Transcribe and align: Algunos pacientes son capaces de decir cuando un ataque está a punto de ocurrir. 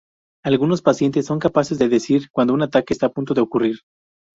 Algunos 0.43 0.81
pacientes 0.81 1.27
son 1.27 1.37
capaces 1.37 1.77
de 1.77 1.87
decir 1.87 2.31
cuando 2.31 2.55
un 2.55 2.63
ataque 2.63 2.91
está 2.91 3.05
a 3.05 3.09
punto 3.13 3.35
de 3.35 3.41
ocurrir. 3.41 3.81